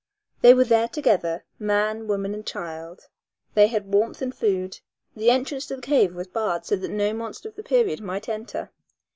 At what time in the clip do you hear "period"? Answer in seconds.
7.61-8.01